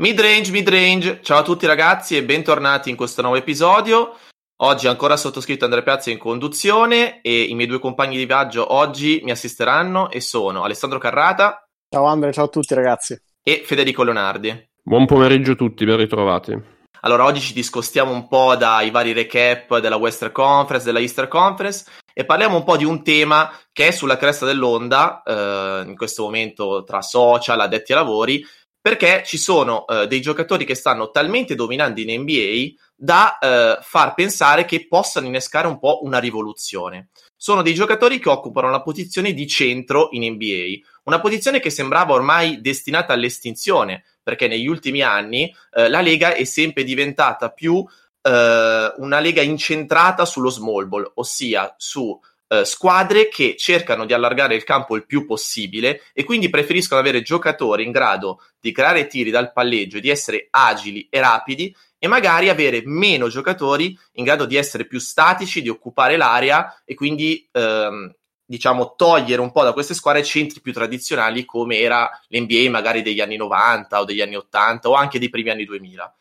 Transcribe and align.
Midrange, 0.00 0.52
midrange, 0.52 1.18
ciao 1.22 1.38
a 1.38 1.42
tutti 1.42 1.66
ragazzi 1.66 2.16
e 2.16 2.24
bentornati 2.24 2.88
in 2.88 2.94
questo 2.94 3.20
nuovo 3.20 3.36
episodio. 3.36 4.14
Oggi 4.58 4.86
ancora 4.86 5.16
sottoscritto 5.16 5.64
Andrea 5.64 5.82
Piazza 5.82 6.12
in 6.12 6.18
conduzione 6.18 7.20
e 7.20 7.42
i 7.42 7.54
miei 7.56 7.66
due 7.66 7.80
compagni 7.80 8.16
di 8.16 8.24
viaggio 8.24 8.74
oggi 8.74 9.20
mi 9.24 9.32
assisteranno 9.32 10.08
e 10.08 10.20
sono 10.20 10.62
Alessandro 10.62 11.00
Carrata. 11.00 11.66
Ciao 11.92 12.04
Andrea, 12.04 12.30
ciao 12.30 12.44
a 12.44 12.48
tutti 12.48 12.74
ragazzi. 12.74 13.20
E 13.42 13.62
Federico 13.64 14.04
Leonardi. 14.04 14.68
Buon 14.80 15.04
pomeriggio 15.04 15.52
a 15.52 15.56
tutti, 15.56 15.84
ben 15.84 15.96
ritrovati. 15.96 16.76
Allora, 17.00 17.24
oggi 17.24 17.40
ci 17.40 17.52
discostiamo 17.52 18.12
un 18.12 18.28
po' 18.28 18.54
dai 18.54 18.92
vari 18.92 19.12
recap 19.12 19.78
della 19.80 19.96
Western 19.96 20.30
Conference, 20.30 20.86
della 20.86 21.00
Easter 21.00 21.26
Conference 21.26 21.90
e 22.14 22.24
parliamo 22.24 22.56
un 22.56 22.62
po' 22.62 22.76
di 22.76 22.84
un 22.84 23.02
tema 23.02 23.50
che 23.72 23.88
è 23.88 23.90
sulla 23.90 24.16
cresta 24.16 24.46
dell'onda 24.46 25.22
eh, 25.24 25.82
in 25.88 25.96
questo 25.96 26.22
momento 26.22 26.84
tra 26.84 27.02
social, 27.02 27.58
addetti 27.58 27.92
ai 27.92 27.98
lavori, 27.98 28.44
perché 28.88 29.22
ci 29.22 29.36
sono 29.36 29.86
eh, 29.86 30.06
dei 30.06 30.22
giocatori 30.22 30.64
che 30.64 30.74
stanno 30.74 31.10
talmente 31.10 31.54
dominando 31.54 32.00
in 32.00 32.22
NBA 32.22 32.80
da 32.96 33.38
eh, 33.38 33.78
far 33.82 34.14
pensare 34.14 34.64
che 34.64 34.88
possano 34.88 35.26
innescare 35.26 35.66
un 35.66 35.78
po' 35.78 36.00
una 36.04 36.18
rivoluzione. 36.18 37.10
Sono 37.36 37.60
dei 37.60 37.74
giocatori 37.74 38.18
che 38.18 38.30
occupano 38.30 38.70
la 38.70 38.80
posizione 38.80 39.34
di 39.34 39.46
centro 39.46 40.08
in 40.12 40.32
NBA, 40.32 40.86
una 41.02 41.20
posizione 41.20 41.60
che 41.60 41.68
sembrava 41.68 42.14
ormai 42.14 42.62
destinata 42.62 43.12
all'estinzione, 43.12 44.04
perché 44.22 44.48
negli 44.48 44.66
ultimi 44.66 45.02
anni 45.02 45.54
eh, 45.74 45.90
la 45.90 46.00
Lega 46.00 46.32
è 46.32 46.44
sempre 46.44 46.82
diventata 46.82 47.50
più 47.50 47.84
eh, 48.22 48.92
una 48.96 49.20
Lega 49.20 49.42
incentrata 49.42 50.24
sullo 50.24 50.48
small 50.48 50.88
ball, 50.88 51.12
ossia 51.16 51.74
su 51.76 52.18
Uh, 52.48 52.64
squadre 52.64 53.28
che 53.28 53.56
cercano 53.58 54.06
di 54.06 54.14
allargare 54.14 54.54
il 54.54 54.64
campo 54.64 54.96
il 54.96 55.04
più 55.04 55.26
possibile 55.26 56.00
e 56.14 56.24
quindi 56.24 56.48
preferiscono 56.48 56.98
avere 56.98 57.20
giocatori 57.20 57.84
in 57.84 57.90
grado 57.90 58.40
di 58.58 58.72
creare 58.72 59.06
tiri 59.06 59.28
dal 59.28 59.52
palleggio, 59.52 60.00
di 60.00 60.08
essere 60.08 60.48
agili 60.50 61.06
e 61.10 61.20
rapidi 61.20 61.76
e 61.98 62.06
magari 62.06 62.48
avere 62.48 62.82
meno 62.86 63.28
giocatori 63.28 63.94
in 64.12 64.24
grado 64.24 64.46
di 64.46 64.56
essere 64.56 64.86
più 64.86 64.98
statici, 64.98 65.60
di 65.60 65.68
occupare 65.68 66.16
l'area 66.16 66.82
e 66.86 66.94
quindi 66.94 67.46
ehm, 67.52 68.14
diciamo 68.48 68.94
togliere 68.96 69.42
un 69.42 69.52
po' 69.52 69.62
da 69.62 69.74
queste 69.74 69.92
squadre 69.92 70.24
centri 70.24 70.62
più 70.62 70.72
tradizionali 70.72 71.44
come 71.44 71.78
era 71.80 72.08
l'NBA 72.28 72.70
magari 72.70 73.02
degli 73.02 73.20
anni 73.20 73.36
90 73.36 74.00
o 74.00 74.04
degli 74.04 74.22
anni 74.22 74.36
80 74.36 74.88
o 74.88 74.94
anche 74.94 75.18
dei 75.18 75.28
primi 75.28 75.50
anni 75.50 75.66
2000. 75.66 76.16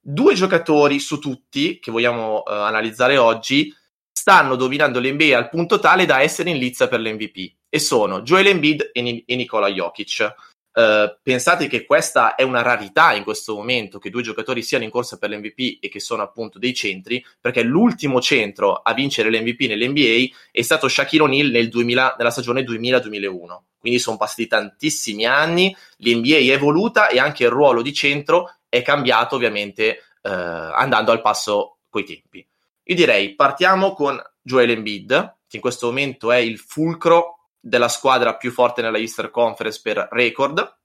Due 0.00 0.34
giocatori 0.34 1.00
su 1.00 1.18
tutti 1.18 1.80
che 1.80 1.90
vogliamo 1.90 2.44
eh, 2.44 2.54
analizzare 2.54 3.16
oggi 3.16 3.74
stanno 4.18 4.56
dominando 4.56 4.98
l'NBA 4.98 5.36
al 5.36 5.48
punto 5.48 5.78
tale 5.78 6.04
da 6.04 6.20
essere 6.22 6.50
in 6.50 6.58
lizza 6.58 6.88
per 6.88 6.98
l'MVP 6.98 7.52
e 7.68 7.78
sono 7.78 8.22
Joel 8.22 8.48
Embiid 8.48 8.90
e, 8.92 9.00
Ni- 9.00 9.22
e 9.24 9.36
Nikola 9.36 9.68
Jokic. 9.68 10.34
Uh, 10.72 11.16
pensate 11.22 11.68
che 11.68 11.84
questa 11.84 12.34
è 12.34 12.42
una 12.42 12.62
rarità 12.62 13.12
in 13.12 13.22
questo 13.22 13.54
momento 13.54 14.00
che 14.00 14.10
due 14.10 14.22
giocatori 14.22 14.62
siano 14.62 14.82
in 14.82 14.90
corsa 14.90 15.18
per 15.18 15.30
l'MVP 15.30 15.78
e 15.80 15.88
che 15.88 16.00
sono 16.00 16.22
appunto 16.22 16.58
dei 16.58 16.74
centri, 16.74 17.24
perché 17.40 17.62
l'ultimo 17.62 18.20
centro 18.20 18.74
a 18.74 18.92
vincere 18.92 19.30
l'MVP 19.30 19.68
nell'NBA 19.68 20.36
è 20.50 20.62
stato 20.62 20.88
Shaquille 20.88 21.22
O'Neal 21.22 21.50
nel 21.50 21.68
2000, 21.68 22.16
nella 22.18 22.30
stagione 22.30 22.62
2000-2001. 22.62 23.58
Quindi 23.78 24.00
sono 24.00 24.16
passati 24.16 24.48
tantissimi 24.48 25.26
anni, 25.26 25.74
l'NBA 25.98 26.38
è 26.38 26.50
evoluta 26.50 27.06
e 27.06 27.20
anche 27.20 27.44
il 27.44 27.50
ruolo 27.50 27.82
di 27.82 27.92
centro 27.92 28.56
è 28.68 28.82
cambiato 28.82 29.36
ovviamente 29.36 30.02
uh, 30.22 30.28
andando 30.28 31.12
al 31.12 31.20
passo 31.20 31.78
coi 31.88 32.04
tempi. 32.04 32.44
Io 32.90 32.94
direi 32.94 33.34
partiamo 33.34 33.92
con 33.92 34.18
Joel 34.40 34.70
Embiid, 34.70 35.36
che 35.46 35.56
in 35.56 35.62
questo 35.62 35.88
momento 35.88 36.32
è 36.32 36.38
il 36.38 36.58
fulcro 36.58 37.50
della 37.60 37.88
squadra 37.88 38.36
più 38.36 38.50
forte 38.50 38.80
nella 38.80 38.96
Easter 38.96 39.30
Conference 39.30 39.80
per 39.82 40.08
record. 40.10 40.78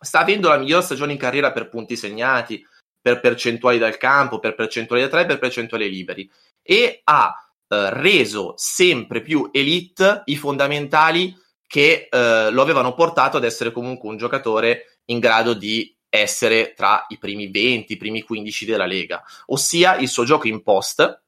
Sta 0.00 0.20
avendo 0.20 0.48
la 0.48 0.58
miglior 0.58 0.82
stagione 0.82 1.12
in 1.12 1.18
carriera 1.18 1.50
per 1.50 1.70
punti 1.70 1.96
segnati, 1.96 2.62
per 3.00 3.20
percentuali 3.20 3.78
dal 3.78 3.96
campo, 3.96 4.40
per 4.40 4.54
percentuali 4.54 5.00
da 5.00 5.08
tre, 5.08 5.24
per 5.24 5.38
percentuali 5.38 5.88
liberi 5.88 6.30
e 6.62 7.00
ha 7.04 7.32
eh, 7.66 7.94
reso 7.94 8.52
sempre 8.56 9.22
più 9.22 9.48
elite 9.50 10.22
i 10.26 10.36
fondamentali 10.36 11.34
che 11.66 12.08
eh, 12.10 12.50
lo 12.50 12.60
avevano 12.60 12.92
portato 12.92 13.38
ad 13.38 13.44
essere 13.44 13.72
comunque 13.72 14.10
un 14.10 14.18
giocatore 14.18 14.98
in 15.06 15.18
grado 15.18 15.54
di 15.54 15.96
essere 16.10 16.74
tra 16.74 17.06
i 17.08 17.16
primi 17.16 17.50
20, 17.50 17.94
i 17.94 17.96
primi 17.96 18.20
15 18.20 18.66
della 18.66 18.84
Lega, 18.84 19.22
ossia 19.46 19.96
il 19.96 20.08
suo 20.08 20.24
gioco 20.24 20.46
in 20.46 20.62
post, 20.62 21.22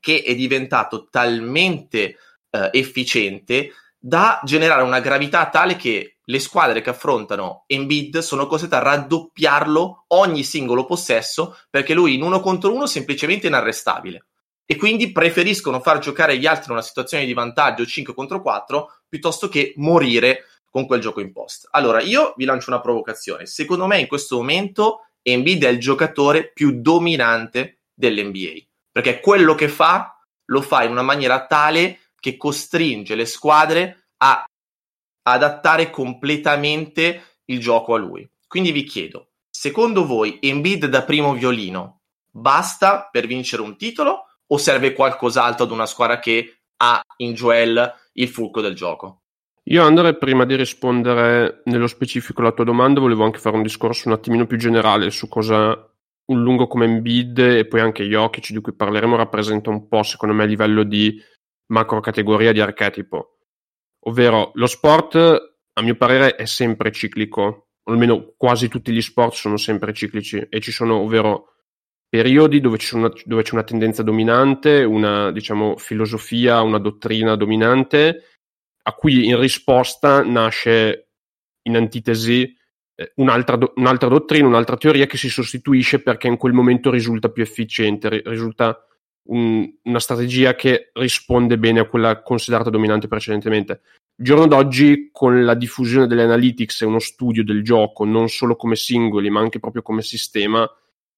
che 0.00 0.22
è 0.22 0.34
diventato 0.34 1.08
talmente 1.10 2.16
eh, 2.50 2.70
efficiente 2.72 3.72
da 3.98 4.40
generare 4.44 4.82
una 4.82 5.00
gravità 5.00 5.48
tale 5.48 5.76
che 5.76 6.18
le 6.22 6.38
squadre 6.38 6.80
che 6.80 6.90
affrontano 6.90 7.64
Embiid 7.66 8.18
sono 8.18 8.46
costrette 8.46 8.76
a 8.76 8.80
raddoppiarlo 8.80 10.04
ogni 10.08 10.42
singolo 10.44 10.84
possesso 10.84 11.56
perché 11.70 11.94
lui 11.94 12.14
in 12.14 12.22
uno 12.22 12.40
contro 12.40 12.72
uno 12.72 12.86
semplicemente 12.86 13.46
inarrestabile 13.46 14.26
e 14.64 14.76
quindi 14.76 15.12
preferiscono 15.12 15.80
far 15.80 15.98
giocare 15.98 16.36
gli 16.36 16.46
altri 16.46 16.66
in 16.66 16.72
una 16.72 16.82
situazione 16.82 17.24
di 17.24 17.32
vantaggio 17.32 17.86
5 17.86 18.14
contro 18.14 18.42
4 18.42 19.02
piuttosto 19.08 19.48
che 19.48 19.72
morire 19.76 20.44
con 20.68 20.86
quel 20.86 21.00
gioco 21.00 21.20
in 21.20 21.32
post. 21.32 21.68
Allora, 21.70 22.02
io 22.02 22.34
vi 22.36 22.44
lancio 22.44 22.70
una 22.70 22.80
provocazione. 22.80 23.46
Secondo 23.46 23.86
me 23.86 24.00
in 24.00 24.08
questo 24.08 24.36
momento 24.36 25.06
Embiid 25.22 25.64
è 25.64 25.68
il 25.68 25.78
giocatore 25.78 26.50
più 26.52 26.82
dominante 26.82 27.78
dell'NBA 27.94 28.65
perché 28.96 29.20
quello 29.20 29.54
che 29.54 29.68
fa 29.68 30.18
lo 30.46 30.62
fa 30.62 30.82
in 30.82 30.90
una 30.90 31.02
maniera 31.02 31.44
tale 31.44 31.98
che 32.18 32.38
costringe 32.38 33.14
le 33.14 33.26
squadre 33.26 34.06
a 34.22 34.42
adattare 35.22 35.90
completamente 35.90 37.40
il 37.44 37.60
gioco 37.60 37.92
a 37.92 37.98
lui. 37.98 38.26
Quindi 38.48 38.72
vi 38.72 38.84
chiedo, 38.84 39.32
secondo 39.50 40.06
voi 40.06 40.38
Embiid 40.40 40.86
da 40.86 41.02
primo 41.02 41.34
violino 41.34 42.04
basta 42.30 43.10
per 43.12 43.26
vincere 43.26 43.60
un 43.60 43.76
titolo 43.76 44.28
o 44.46 44.56
serve 44.56 44.94
qualcos'altro 44.94 45.66
ad 45.66 45.72
una 45.72 45.84
squadra 45.84 46.18
che 46.18 46.60
ha 46.78 46.98
in 47.18 47.34
Joel 47.34 47.92
il 48.14 48.28
fulcro 48.28 48.62
del 48.62 48.74
gioco? 48.74 49.24
Io 49.64 49.84
Andre, 49.84 50.16
prima 50.16 50.46
di 50.46 50.56
rispondere 50.56 51.60
nello 51.66 51.86
specifico 51.86 52.40
alla 52.40 52.52
tua 52.52 52.64
domanda, 52.64 53.00
volevo 53.00 53.24
anche 53.24 53.40
fare 53.40 53.56
un 53.56 53.62
discorso 53.62 54.08
un 54.08 54.14
attimino 54.14 54.46
più 54.46 54.56
generale 54.56 55.10
su 55.10 55.28
cosa 55.28 55.86
un 56.26 56.42
lungo 56.42 56.66
come 56.66 56.86
Embiid 56.86 57.38
e 57.38 57.66
poi 57.66 57.80
anche 57.80 58.04
Jokic 58.04 58.50
di 58.50 58.60
cui 58.60 58.74
parleremo 58.74 59.16
rappresenta 59.16 59.70
un 59.70 59.86
po' 59.88 60.02
secondo 60.02 60.34
me 60.34 60.42
a 60.42 60.46
livello 60.46 60.82
di 60.82 61.20
macro 61.72 62.00
categoria 62.00 62.52
di 62.52 62.60
archetipo. 62.60 63.38
Ovvero 64.06 64.50
lo 64.54 64.66
sport 64.66 65.16
a 65.16 65.82
mio 65.82 65.96
parere 65.96 66.34
è 66.34 66.46
sempre 66.46 66.92
ciclico. 66.92 67.68
O 67.88 67.92
almeno 67.92 68.34
quasi 68.36 68.68
tutti 68.68 68.92
gli 68.92 69.00
sport 69.00 69.34
sono 69.34 69.56
sempre 69.56 69.92
ciclici. 69.92 70.44
E 70.48 70.60
ci 70.60 70.72
sono 70.72 70.96
ovvero 70.96 71.56
periodi 72.08 72.60
dove, 72.60 72.78
una, 72.92 73.12
dove 73.24 73.42
c'è 73.42 73.52
una 73.52 73.64
tendenza 73.64 74.02
dominante 74.02 74.84
una 74.84 75.32
diciamo 75.32 75.76
filosofia 75.76 76.62
una 76.62 76.78
dottrina 76.78 77.34
dominante 77.34 78.22
a 78.82 78.92
cui 78.92 79.26
in 79.26 79.38
risposta 79.40 80.22
nasce 80.22 81.08
in 81.62 81.76
antitesi 81.76 82.56
un'altra, 83.16 83.56
do- 83.56 83.72
un'altra, 83.76 84.08
dottrina, 84.08 84.46
un'altra 84.46 84.76
teoria 84.76 85.06
che 85.06 85.16
si 85.16 85.28
sostituisce 85.28 86.00
perché 86.00 86.28
in 86.28 86.36
quel 86.36 86.52
momento 86.52 86.90
risulta 86.90 87.28
più 87.28 87.42
efficiente, 87.42 88.08
ri- 88.08 88.22
risulta 88.24 88.86
un, 89.28 89.70
una 89.82 90.00
strategia 90.00 90.54
che 90.54 90.90
risponde 90.94 91.58
bene 91.58 91.80
a 91.80 91.86
quella 91.86 92.22
considerata 92.22 92.70
dominante 92.70 93.08
precedentemente. 93.08 93.80
Il 94.18 94.24
giorno 94.24 94.46
d'oggi, 94.46 95.10
con 95.12 95.44
la 95.44 95.54
diffusione 95.54 96.06
delle 96.06 96.22
analytics 96.22 96.82
e 96.82 96.86
uno 96.86 96.98
studio 97.00 97.44
del 97.44 97.62
gioco, 97.62 98.04
non 98.04 98.28
solo 98.28 98.56
come 98.56 98.76
singoli, 98.76 99.28
ma 99.28 99.40
anche 99.40 99.58
proprio 99.58 99.82
come 99.82 100.00
sistema, 100.00 100.68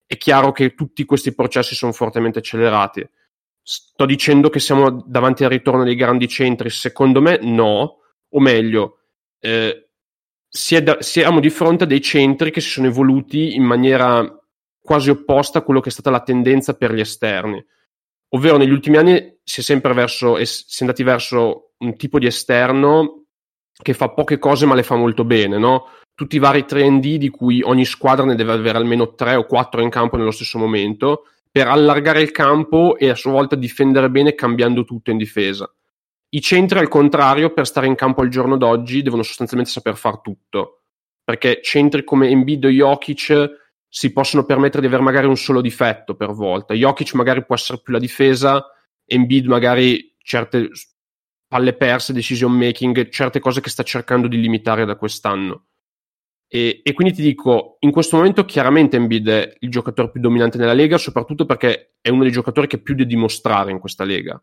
è 0.05 0.17
chiaro 0.17 0.53
che 0.53 0.75
tutti 0.75 1.05
questi 1.05 1.33
processi 1.34 1.75
sono 1.75 1.93
fortemente 1.93 2.41
accelerati. 2.41 3.09
Sto 3.62 4.06
dicendo 4.06 4.49
che 4.49 4.59
siamo 4.59 5.05
davanti 5.06 5.44
al 5.44 5.50
ritorno 5.50 5.84
dei 5.84 5.94
grandi 5.94 6.27
centri? 6.27 6.71
Secondo 6.71 7.21
me 7.21 7.38
no, 7.43 7.99
o 8.31 8.41
meglio, 8.41 9.00
eh, 9.38 9.88
da, 10.82 10.96
siamo 11.00 11.41
di 11.41 11.50
fronte 11.50 11.84
a 11.84 11.86
dei 11.86 12.00
centri 12.00 12.50
che 12.50 12.60
si 12.60 12.69
sono 12.69 12.86
evoluti 12.86 13.55
in 13.55 13.62
maniera 13.62 14.26
quasi 14.81 15.10
opposta 15.10 15.58
a 15.58 15.62
quello 15.62 15.81
che 15.81 15.90
è 15.90 15.93
stata 15.93 16.10
la 16.10 16.22
tendenza 16.22 16.75
per 16.75 16.93
gli 16.93 17.00
esterni. 17.00 17.64
Ovvero 18.31 18.56
negli 18.56 18.70
ultimi 18.70 18.96
anni 18.96 19.38
si 19.43 19.60
è 19.60 19.62
sempre 19.62 19.93
verso, 19.94 20.43
si 20.44 20.64
è 20.78 20.81
andati 20.81 21.02
verso 21.02 21.72
un 21.78 21.96
tipo 21.96 22.19
di 22.19 22.26
esterno 22.26 23.25
che 23.81 23.94
fa 23.94 24.08
poche 24.08 24.38
cose 24.38 24.66
ma 24.66 24.75
le 24.75 24.82
fa 24.82 24.96
molto 24.96 25.25
bene, 25.25 25.58
no? 25.58 25.87
Tutti 26.14 26.37
i 26.37 26.40
vari 26.40 26.64
3D 26.69 27.14
di 27.16 27.28
cui 27.28 27.62
ogni 27.62 27.84
squadra 27.84 28.25
ne 28.25 28.34
deve 28.34 28.52
avere 28.52 28.78
almeno 28.78 29.14
3 29.14 29.37
o 29.37 29.44
4 29.44 29.82
in 29.82 29.88
campo 29.88 30.16
nello 30.16 30.32
stesso 30.32 30.58
momento 30.58 31.25
per 31.50 31.69
allargare 31.69 32.20
il 32.20 32.32
campo 32.32 32.96
e 32.96 33.08
a 33.08 33.14
sua 33.14 33.32
volta 33.32 33.56
difendere 33.56 34.11
bene 34.11 34.34
cambiando 34.34 34.84
tutto 34.84 35.11
in 35.11 35.16
difesa. 35.16 35.72
I 36.30 36.40
centri, 36.40 36.78
al 36.78 36.88
contrario, 36.88 37.52
per 37.52 37.66
stare 37.66 37.86
in 37.86 37.94
campo 37.94 38.20
al 38.20 38.28
giorno 38.28 38.56
d'oggi, 38.56 39.02
devono 39.02 39.22
sostanzialmente 39.22 39.72
saper 39.72 39.96
far 39.96 40.20
tutto. 40.20 40.82
Perché 41.25 41.60
centri 41.62 42.04
come 42.04 42.28
Embiid 42.28 42.64
o 42.64 42.69
Jokic 42.69 43.66
si 43.88 44.12
possono 44.12 44.44
permettere 44.44 44.82
di 44.82 44.86
avere 44.86 45.02
magari 45.02 45.26
un 45.26 45.36
solo 45.36 45.60
difetto 45.60 46.14
per 46.14 46.32
volta. 46.32 46.75
Jokic 46.75 47.14
magari 47.14 47.44
può 47.44 47.54
essere 47.54 47.80
più 47.80 47.92
la 47.92 47.98
difesa, 47.98 48.64
Embiid 49.06 49.46
magari 49.46 50.14
certe 50.22 50.70
palle 51.46 51.72
perse, 51.72 52.12
decision 52.12 52.52
making, 52.52 53.08
certe 53.08 53.40
cose 53.40 53.62
che 53.62 53.70
sta 53.70 53.82
cercando 53.82 54.28
di 54.28 54.38
limitare 54.38 54.84
da 54.84 54.96
quest'anno. 54.96 55.64
E, 56.46 56.80
e, 56.82 56.92
quindi 56.92 57.14
ti 57.14 57.22
dico, 57.22 57.76
in 57.80 57.90
questo 57.90 58.16
momento 58.16 58.44
chiaramente 58.44 58.96
Embiid 58.96 59.28
è 59.28 59.56
il 59.60 59.70
giocatore 59.70 60.10
più 60.10 60.20
dominante 60.20 60.58
nella 60.58 60.75
Lega, 60.75 60.98
soprattutto 60.98 61.46
perché 61.46 61.96
è 62.00 62.10
uno 62.10 62.22
dei 62.22 62.32
giocatori 62.32 62.66
che 62.66 62.80
più 62.80 62.94
deve 62.94 63.08
dimostrare 63.08 63.70
in 63.70 63.78
questa 63.78 64.04
Lega. 64.04 64.42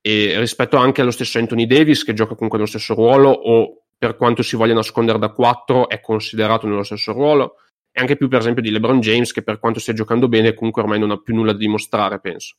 E 0.00 0.38
rispetto 0.38 0.76
anche 0.76 1.00
allo 1.00 1.10
stesso 1.10 1.38
Anthony 1.38 1.66
Davis, 1.66 2.04
che 2.04 2.14
gioca 2.14 2.34
comunque 2.34 2.58
nello 2.58 2.70
stesso 2.70 2.94
ruolo, 2.94 3.30
o 3.30 3.84
per 3.96 4.16
quanto 4.16 4.42
si 4.42 4.56
voglia 4.56 4.74
nascondere 4.74 5.18
da 5.18 5.30
4, 5.30 5.88
è 5.88 6.00
considerato 6.00 6.66
nello 6.66 6.84
stesso 6.84 7.12
ruolo. 7.12 7.56
E 7.90 8.00
anche 8.00 8.16
più, 8.16 8.28
per 8.28 8.40
esempio, 8.40 8.62
di 8.62 8.70
LeBron 8.70 9.00
James, 9.00 9.32
che 9.32 9.42
per 9.42 9.58
quanto 9.58 9.80
stia 9.80 9.92
giocando 9.92 10.28
bene, 10.28 10.54
comunque 10.54 10.82
ormai 10.82 10.98
non 10.98 11.10
ha 11.10 11.20
più 11.20 11.34
nulla 11.34 11.52
da 11.52 11.58
dimostrare, 11.58 12.20
penso. 12.20 12.56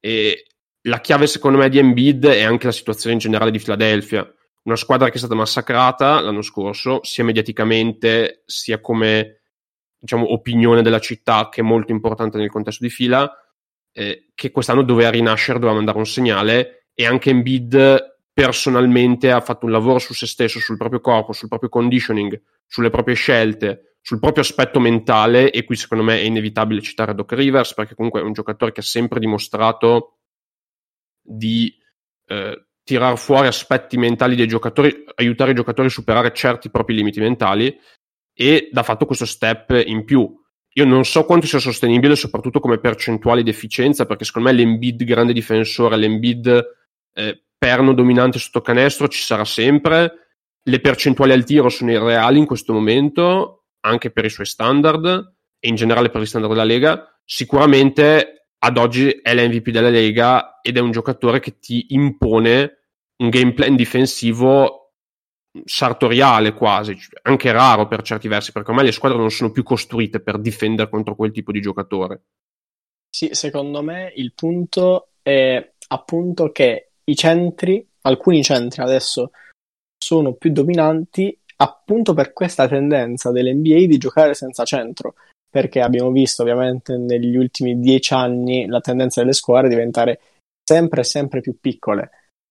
E 0.00 0.46
la 0.82 1.00
chiave, 1.00 1.26
secondo 1.26 1.58
me, 1.58 1.68
di 1.68 1.78
Embiid 1.78 2.26
è 2.26 2.42
anche 2.42 2.66
la 2.66 2.72
situazione 2.72 3.14
in 3.14 3.20
generale 3.20 3.50
di 3.50 3.58
Philadelphia 3.58 4.28
una 4.66 4.76
squadra 4.76 5.08
che 5.08 5.14
è 5.14 5.18
stata 5.18 5.34
massacrata 5.34 6.20
l'anno 6.20 6.42
scorso, 6.42 6.98
sia 7.02 7.24
mediaticamente, 7.24 8.42
sia 8.46 8.80
come 8.80 9.42
diciamo, 9.98 10.32
opinione 10.32 10.82
della 10.82 10.98
città, 10.98 11.48
che 11.48 11.60
è 11.60 11.64
molto 11.64 11.92
importante 11.92 12.36
nel 12.36 12.50
contesto 12.50 12.84
di 12.84 12.90
fila, 12.90 13.30
eh, 13.96 14.28
che 14.34 14.50
quest'anno 14.50 14.82
doveva 14.82 15.08
rinascere, 15.08 15.58
doveva 15.58 15.78
mandare 15.78 15.96
un 15.96 16.04
segnale, 16.04 16.88
e 16.92 17.06
anche 17.06 17.30
Embiid 17.30 18.18
personalmente 18.30 19.30
ha 19.30 19.40
fatto 19.40 19.64
un 19.64 19.72
lavoro 19.72 19.98
su 19.98 20.12
se 20.12 20.26
stesso, 20.26 20.60
sul 20.60 20.76
proprio 20.76 21.00
corpo, 21.00 21.32
sul 21.32 21.48
proprio 21.48 21.70
conditioning, 21.70 22.38
sulle 22.66 22.90
proprie 22.90 23.14
scelte, 23.14 23.96
sul 24.02 24.20
proprio 24.20 24.42
aspetto 24.42 24.80
mentale, 24.80 25.50
e 25.50 25.64
qui 25.64 25.76
secondo 25.76 26.04
me 26.04 26.18
è 26.18 26.24
inevitabile 26.24 26.82
citare 26.82 27.14
Doc 27.14 27.32
Rivers, 27.32 27.72
perché 27.72 27.94
comunque 27.94 28.20
è 28.20 28.24
un 28.24 28.34
giocatore 28.34 28.72
che 28.72 28.80
ha 28.80 28.84
sempre 28.84 29.18
dimostrato 29.18 30.18
di 31.22 31.74
eh, 32.26 32.66
tirar 32.84 33.16
fuori 33.16 33.46
aspetti 33.46 33.96
mentali 33.96 34.36
dei 34.36 34.46
giocatori, 34.46 35.04
aiutare 35.14 35.52
i 35.52 35.54
giocatori 35.54 35.88
a 35.88 35.90
superare 35.90 36.34
certi 36.34 36.68
propri 36.68 36.94
limiti 36.94 37.18
mentali 37.18 37.74
ed 38.34 38.68
ha 38.74 38.82
fatto 38.82 39.06
questo 39.06 39.24
step 39.24 39.70
in 39.86 40.04
più. 40.04 40.44
Io 40.78 40.84
non 40.84 41.04
so 41.04 41.24
quanto 41.24 41.46
sia 41.46 41.58
sostenibile, 41.58 42.16
soprattutto 42.16 42.60
come 42.60 42.78
percentuale 42.78 43.42
di 43.42 43.48
efficienza, 43.48 44.04
perché 44.04 44.24
secondo 44.24 44.50
me 44.50 44.54
l'Embid 44.54 45.04
grande 45.04 45.32
difensore, 45.32 45.96
l'Embid 45.96 46.64
eh, 47.14 47.44
perno 47.56 47.94
dominante 47.94 48.38
sotto 48.38 48.60
canestro 48.60 49.08
ci 49.08 49.22
sarà 49.22 49.46
sempre. 49.46 50.12
Le 50.62 50.80
percentuali 50.80 51.32
al 51.32 51.44
tiro 51.44 51.70
sono 51.70 51.92
irreali 51.92 52.38
in 52.38 52.44
questo 52.44 52.74
momento, 52.74 53.64
anche 53.80 54.10
per 54.10 54.26
i 54.26 54.30
suoi 54.30 54.44
standard 54.44 55.34
e 55.58 55.68
in 55.68 55.76
generale 55.76 56.10
per 56.10 56.20
gli 56.20 56.26
standard 56.26 56.52
della 56.52 56.66
Lega. 56.66 57.20
Sicuramente 57.24 58.50
ad 58.58 58.76
oggi 58.76 59.08
è 59.08 59.34
l'MVP 59.34 59.70
della 59.70 59.88
Lega 59.88 60.60
ed 60.60 60.76
è 60.76 60.80
un 60.80 60.90
giocatore 60.90 61.40
che 61.40 61.58
ti 61.58 61.86
impone 61.90 62.80
un 63.18 63.30
game 63.30 63.54
plan 63.54 63.76
difensivo 63.76 64.85
sartoriale 65.64 66.52
quasi, 66.52 66.96
anche 67.22 67.52
raro 67.52 67.86
per 67.86 68.02
certi 68.02 68.28
versi, 68.28 68.52
perché 68.52 68.70
ormai 68.70 68.86
le 68.86 68.92
squadre 68.92 69.18
non 69.18 69.30
sono 69.30 69.50
più 69.50 69.62
costruite 69.62 70.20
per 70.20 70.38
difendere 70.38 70.88
contro 70.88 71.14
quel 71.14 71.32
tipo 71.32 71.52
di 71.52 71.60
giocatore. 71.60 72.22
Sì, 73.08 73.30
secondo 73.32 73.82
me 73.82 74.12
il 74.16 74.32
punto 74.34 75.10
è 75.22 75.72
appunto 75.88 76.52
che 76.52 76.90
i 77.04 77.16
centri, 77.16 77.86
alcuni 78.02 78.42
centri 78.42 78.82
adesso 78.82 79.30
sono 79.96 80.34
più 80.34 80.52
dominanti 80.52 81.36
appunto 81.56 82.12
per 82.12 82.32
questa 82.32 82.68
tendenza 82.68 83.30
dell'NBA 83.30 83.86
di 83.86 83.96
giocare 83.96 84.34
senza 84.34 84.64
centro 84.64 85.14
perché 85.48 85.80
abbiamo 85.80 86.10
visto 86.10 86.42
ovviamente 86.42 86.98
negli 86.98 87.34
ultimi 87.34 87.80
dieci 87.80 88.12
anni 88.12 88.66
la 88.66 88.80
tendenza 88.80 89.20
delle 89.20 89.32
squadre 89.32 89.70
diventare 89.70 90.20
sempre 90.62 91.02
sempre 91.02 91.40
più 91.40 91.58
piccole. 91.58 92.10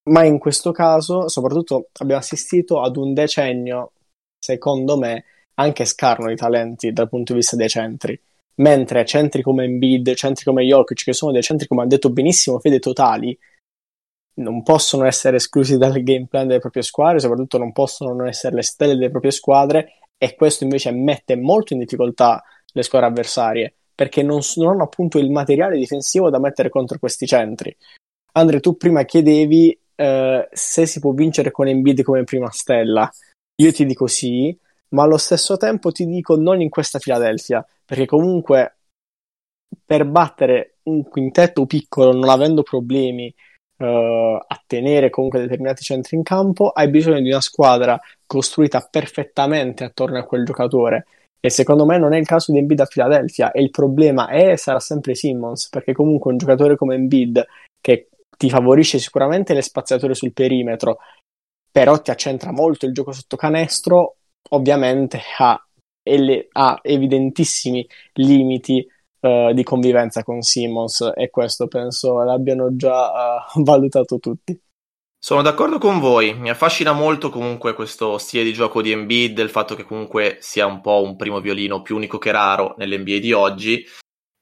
Ma 0.10 0.24
in 0.24 0.38
questo 0.38 0.72
caso, 0.72 1.28
soprattutto, 1.28 1.90
abbiamo 1.94 2.22
assistito 2.22 2.81
ad 2.81 2.96
un 2.98 3.13
decennio, 3.13 3.94
secondo 4.38 4.98
me, 4.98 5.25
anche 5.56 5.86
scarno 5.86 6.28
di 6.28 6.36
talenti 6.36 6.92
dal 6.92 7.10
punto 7.10 7.34
di 7.34 7.40
vista 7.40 7.56
dei 7.56 7.69
centri. 7.69 8.19
Mentre 8.57 9.06
centri 9.06 9.42
come 9.42 9.66
Embiid, 9.66 10.13
centri 10.13 10.46
come 10.46 10.63
Jokic, 10.63 11.04
che 11.04 11.13
sono 11.13 11.31
dei 11.31 11.42
centri, 11.42 11.68
come 11.68 11.84
ha 11.84 11.88
detto 11.88 12.12
benissimo 12.12 12.60
Fede, 12.60 12.80
totali, 12.80 13.38
non 14.36 14.63
possono 14.63 15.06
essere 15.06 15.38
esclusi 15.38 15.78
dal 15.78 16.02
game 16.04 16.28
plan 16.28 16.48
delle 16.48 16.60
proprie 16.60 16.84
squadre, 16.84 17.19
soprattutto 17.19 17.57
non 17.57 17.72
possono 17.72 18.13
non 18.13 18.28
essere 18.28 18.56
le 18.56 18.63
stelle 18.63 18.96
delle 18.96 19.10
proprie 19.10 19.31
squadre, 19.31 20.00
e 20.18 20.36
questo 20.36 20.63
invece 20.63 20.92
mette 20.92 21.36
molto 21.36 21.74
in 21.74 21.80
difficoltà 21.80 22.44
le 22.74 22.84
squadre 22.84 23.10
avversarie 23.10 23.75
perché 23.96 24.22
non, 24.22 24.42
non 24.57 24.68
hanno 24.68 24.84
appunto 24.84 25.18
il 25.18 25.31
materiale 25.31 25.78
difensivo 25.78 26.30
da 26.30 26.38
mettere 26.38 26.69
contro 26.69 27.00
questi 27.00 27.25
centri. 27.25 27.75
Andre, 28.34 28.60
tu 28.60 28.75
prima 28.75 29.04
chiedevi 29.04 29.80
eh, 29.95 30.47
se 30.51 30.86
si 30.86 31.00
può 31.00 31.12
vincere 31.12 31.51
con 31.51 31.68
Embiid 31.68 32.03
come 32.03 32.24
prima 32.24 32.50
stella. 32.51 33.09
Io 33.62 33.71
ti 33.71 33.86
dico 33.86 34.07
sì, 34.07 34.57
ma 34.89 35.03
allo 35.03 35.18
stesso 35.18 35.57
tempo 35.57 35.92
ti 35.92 36.06
dico 36.06 36.36
non 36.36 36.62
in 36.62 36.69
questa 36.69 37.00
Philadelphia, 37.00 37.65
perché 37.86 38.06
comunque 38.06 38.77
per 39.86 40.06
battere 40.06 40.77
un 40.83 41.03
quintetto 41.03 41.65
piccolo 41.65 42.12
non 42.12 42.30
avendo 42.30 42.63
problemi 42.63 43.33
uh, 43.77 43.86
a 43.86 44.63
tenere 44.65 45.09
comunque 45.09 45.39
determinati 45.39 45.83
centri 45.83 46.15
in 46.15 46.24
campo, 46.24 46.69
hai 46.69 46.89
bisogno 46.89 47.21
di 47.21 47.30
una 47.30 47.42
squadra 47.42 48.00
costruita 48.25 48.88
perfettamente 48.89 49.83
attorno 49.83 50.18
a 50.18 50.24
quel 50.24 50.45
giocatore 50.45 51.06
e 51.39 51.50
secondo 51.50 51.86
me 51.86 52.00
non 52.00 52.13
è 52.13 52.18
il 52.18 52.25
caso 52.25 52.51
di 52.51 52.57
Embiid 52.57 52.80
a 52.80 52.86
Philadelphia 52.86 53.51
e 53.51 53.62
il 53.62 53.69
problema 53.69 54.27
è 54.30 54.51
e 54.51 54.57
sarà 54.57 54.80
sempre 54.80 55.13
Simmons 55.13 55.69
perché 55.69 55.94
comunque 55.94 56.31
un 56.31 56.38
giocatore 56.38 56.75
come 56.75 56.95
Embiid 56.95 57.45
che 57.80 58.09
ti 58.37 58.49
favorisce 58.49 58.99
sicuramente 58.99 59.53
le 59.53 59.61
spaziature 59.61 60.13
sul 60.13 60.33
perimetro 60.33 60.97
però 61.71 61.99
ti 61.99 62.09
accentra 62.11 62.51
molto 62.51 62.85
il 62.85 62.93
gioco 62.93 63.11
sotto 63.11 63.35
canestro 63.35 64.17
ovviamente 64.49 65.21
ha, 65.37 65.61
ele- 66.03 66.47
ha 66.51 66.79
evidentissimi 66.81 67.85
limiti 68.13 68.85
uh, 69.19 69.53
di 69.53 69.63
convivenza 69.63 70.23
con 70.23 70.41
Simmons 70.41 71.11
e 71.15 71.29
questo 71.29 71.67
penso 71.67 72.21
l'abbiano 72.23 72.75
già 72.75 73.41
uh, 73.55 73.61
valutato 73.63 74.19
tutti. 74.19 74.59
Sono 75.17 75.41
d'accordo 75.41 75.79
con 75.79 75.99
voi, 75.99 76.35
mi 76.35 76.51
affascina 76.51 76.91
molto 76.91 77.31
comunque 77.31 77.73
questo 77.73 78.19
stile 78.19 78.43
di 78.43 78.53
gioco 78.53 78.83
di 78.83 78.91
Embiid, 78.91 79.39
il 79.39 79.49
fatto 79.49 79.73
che 79.73 79.83
comunque 79.83 80.37
sia 80.39 80.67
un 80.67 80.81
po' 80.81 81.01
un 81.01 81.15
primo 81.15 81.41
violino 81.41 81.81
più 81.81 81.95
unico 81.95 82.19
che 82.19 82.31
raro 82.31 82.75
nell'NBA 82.77 83.17
di 83.17 83.31
oggi 83.33 83.83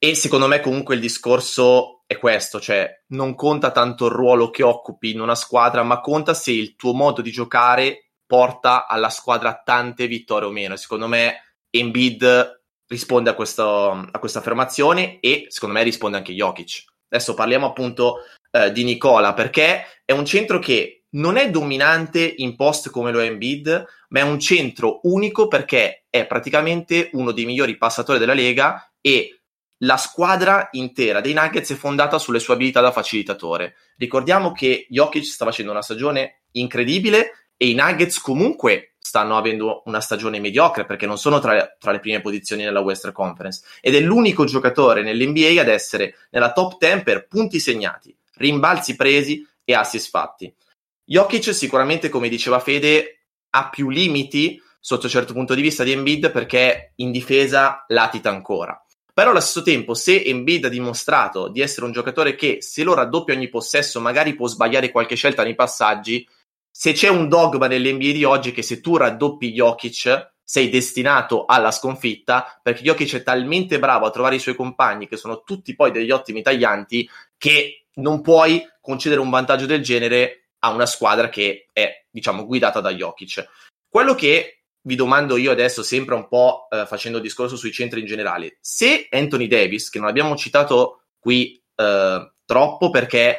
e 0.04 0.16
secondo 0.16 0.48
me 0.48 0.60
comunque 0.60 0.96
il 0.96 1.00
discorso 1.00 2.04
è 2.06 2.18
questo, 2.18 2.60
cioè 2.60 3.04
non 3.12 3.36
conta 3.36 3.72
tanto 3.72 4.08
il 4.08 4.12
ruolo 4.12 4.50
che 4.50 4.62
occupi 4.62 5.12
in 5.12 5.22
una 5.22 5.34
squadra, 5.34 5.82
ma 5.84 6.02
conta 6.02 6.34
se 6.34 6.52
il 6.52 6.76
tuo 6.76 6.94
modo 6.94 7.22
di 7.22 7.32
giocare 7.32 8.10
porta 8.26 8.86
alla 8.86 9.08
squadra 9.08 9.62
tante 9.64 10.08
vittorie 10.08 10.50
o 10.50 10.52
meno. 10.52 10.76
Secondo 10.76 11.08
me 11.08 11.56
Embiid 11.70 12.64
risponde 12.86 13.30
a, 13.30 13.34
questo, 13.34 13.92
a 13.92 14.20
questa 14.20 14.40
affermazione 14.40 15.22
e 15.22 15.46
secondo 15.48 15.76
me 15.76 15.84
risponde 15.84 16.18
anche 16.18 16.34
Jokic. 16.34 16.84
Adesso 17.08 17.34
parliamo 17.34 17.68
appunto 17.68 18.24
eh, 18.52 18.74
di 18.74 18.84
Nicola, 18.84 19.34
perché 19.34 19.86
è 20.04 20.12
un 20.12 20.26
centro 20.26 20.60
che 20.60 21.06
non 21.12 21.38
è 21.38 21.50
dominante 21.50 22.20
in 22.40 22.58
post 22.58 22.90
come 22.90 23.14
lo 23.14 23.22
è 23.22 23.26
Embiid, 23.28 23.86
ma 24.10 24.20
è 24.20 24.24
un 24.24 24.38
centro 24.38 25.00
unico 25.04 25.48
perché 25.48 26.08
è 26.10 26.28
praticamente 26.28 27.10
uno 27.14 27.32
dei 27.32 27.46
migliori 27.46 27.78
passatori 27.78 28.20
della 28.20 28.34
Lega 28.34 28.92
e 29.00 29.43
la 29.84 29.98
squadra 29.98 30.70
intera 30.72 31.22
dei 31.22 31.34
Nuggets 31.34 31.72
è 31.72 31.76
fondata 31.76 32.18
sulle 32.18 32.40
sue 32.40 32.54
abilità 32.54 32.82
da 32.82 32.92
facilitatore. 32.92 33.76
Ricordiamo 33.98 34.52
che 34.52 34.88
Jokic 34.90 35.26
sta 35.26 35.46
facendo 35.46 35.72
una 35.72 35.82
stagione 35.82 36.44
incredibile 36.52 37.50
e 37.58 37.70
i 37.70 37.74
Nuggets 37.74 38.20
comunque 38.20 38.96
stanno 39.00 39.38
avendo 39.38 39.84
una 39.86 40.00
stagione 40.00 40.40
mediocre 40.40 40.86
perché 40.86 41.06
non 41.06 41.18
sono 41.18 41.40
tra, 41.40 41.76
tra, 41.78 41.92
le 41.92 42.00
prime 42.00 42.22
posizioni 42.22 42.64
nella 42.64 42.80
Western 42.80 43.14
Conference 43.14 43.64
ed 43.82 43.96
è 43.96 44.00
l'unico 44.00 44.46
giocatore 44.46 45.04
nell'NBA 45.04 45.60
ad 45.60 45.68
essere 45.68 46.16
nella 46.32 46.54
top 46.54 46.78
10 46.80 47.04
per 47.04 47.28
punti 47.28 47.60
segnati, 47.60 48.16
rimbalzi 48.36 48.96
presi 48.96 49.46
e 49.66 49.74
assist 49.74 50.10
fatti. 50.10 50.54
Jokic 51.04 51.54
sicuramente, 51.54 52.08
come 52.08 52.30
diceva 52.30 52.60
Fede, 52.60 53.26
ha 53.50 53.70
più 53.70 53.90
limiti 53.90 54.60
sotto 54.80 55.06
un 55.06 55.12
certo 55.12 55.34
punto 55.34 55.54
di 55.54 55.62
vista 55.62 55.84
di 55.84 55.92
Embiid 55.92 56.32
perché 56.32 56.94
in 56.96 57.12
difesa 57.12 57.84
latita 57.88 58.30
ancora. 58.30 58.83
Però 59.14 59.30
allo 59.30 59.40
stesso 59.40 59.62
tempo, 59.62 59.94
se 59.94 60.24
Embiid 60.24 60.66
ha 60.66 60.70
dimostrato 60.70 61.48
di 61.48 61.62
essere 61.62 61.86
un 61.86 61.92
giocatore 61.92 62.36
che 62.36 62.58
se 62.62 62.84
lo 62.84 62.96
raddoppia 62.96 63.36
ogni 63.36 63.48
possesso 63.48 64.00
magari 64.00 64.34
può 64.34 64.48
sbagliare 64.48 64.90
qualche 64.90 65.16
scelta 65.16 65.44
nei 65.44 65.54
passaggi, 65.54 66.28
se 66.70 66.94
c'è 66.94 67.10
un 67.10 67.30
dogma 67.30 67.68
nell'NBA 67.68 68.12
di 68.12 68.24
oggi 68.24 68.52
che 68.52 68.64
se 68.64 68.82
tu 68.82 68.98
raddoppi 68.98 69.52
Jokic 69.52 70.32
sei 70.44 70.70
destinato 70.70 71.46
alla 71.46 71.70
sconfitta 71.70 72.60
perché 72.62 72.82
Jokic 72.82 73.18
è 73.18 73.24
talmente 73.24 73.78
bravo 73.78 74.08
a 74.08 74.10
trovare 74.10 74.36
i 74.36 74.40
suoi 74.40 74.56
compagni 74.56 75.08
che 75.08 75.16
sono 75.16 75.44
tutti 75.44 75.76
poi 75.76 75.92
degli 75.92 76.10
ottimi 76.10 76.42
taglianti 76.42 77.08
che 77.38 77.86
non 77.96 78.22
puoi 78.22 78.68
concedere 78.82 79.22
un 79.22 79.30
vantaggio 79.30 79.68
del 79.68 79.84
genere 79.84 80.48
a 80.60 80.72
una 80.72 80.88
squadra 80.88 81.30
che 81.30 81.68
è, 81.72 82.06
diciamo, 82.10 82.46
guidata 82.46 82.80
da 82.80 82.92
Jokic. 82.92 83.48
Quello 83.88 84.16
che 84.16 84.63
vi 84.86 84.96
domando 84.96 85.38
io 85.38 85.52
adesso, 85.52 85.84
sempre 85.84 86.16
un 86.16 86.28
po' 86.28 86.68
eh, 86.70 86.86
facendo 86.86 87.20
discorso 87.20 87.56
sui 87.56 87.72
centri 87.72 88.00
in 88.00 88.06
generale, 88.06 88.58
se 88.60 89.08
Anthony 89.10 89.48
Davis, 89.48 89.90
che 89.90 90.00
non 90.00 90.08
abbiamo 90.08 90.36
citato 90.36 91.06
qui 91.20 91.62
eh, 91.76 92.34
troppo 92.46 92.90
perché 92.90 93.38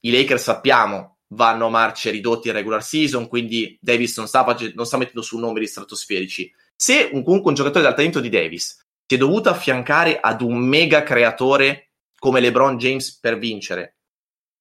i 0.00 0.10
Lakers 0.10 0.42
sappiamo 0.42 1.18
vanno 1.28 1.66
a 1.66 1.70
marce 1.70 2.10
ridotti 2.10 2.48
in 2.48 2.54
regular 2.54 2.82
season, 2.82 3.28
quindi 3.28 3.78
Davis 3.80 4.16
non 4.16 4.26
sta, 4.26 4.44
non 4.74 4.86
sta 4.86 4.96
mettendo 4.96 5.22
su 5.22 5.38
numeri 5.38 5.66
stratosferici. 5.66 6.52
Se 6.74 7.08
un, 7.12 7.22
comunque 7.22 7.50
un 7.50 7.56
giocatore 7.56 7.84
del 7.84 7.94
talento 7.94 8.20
di 8.20 8.28
Davis 8.28 8.84
si 9.06 9.14
è 9.14 9.18
dovuto 9.18 9.48
affiancare 9.48 10.18
ad 10.20 10.40
un 10.40 10.58
mega 10.58 11.02
creatore 11.02 11.92
come 12.18 12.40
LeBron 12.40 12.78
James 12.78 13.18
per 13.18 13.38
vincere, 13.38 13.98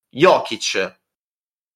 Jokic, 0.09 0.99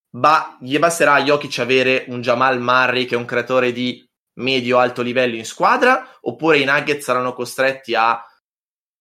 ba- 0.10 0.58
gli 0.62 0.78
basterà 0.78 1.14
a 1.14 1.24
Jokic 1.24 1.60
avere 1.60 2.06
un 2.10 2.22
Jamal 2.22 2.60
Murray 2.62 3.06
che 3.06 3.16
è 3.16 3.18
un 3.18 3.26
creatore 3.26 3.72
di 3.72 4.08
medio-alto 4.36 5.02
livello 5.02 5.36
in 5.36 5.46
squadra, 5.46 6.18
oppure 6.22 6.60
i 6.60 6.66
Nuggets 6.66 7.04
saranno 7.04 7.34
costretti 7.34 7.96
a 7.96 8.22